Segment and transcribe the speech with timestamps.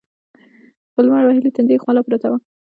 [0.93, 2.37] په لمر وهلي تندي يې خوله پرته وه.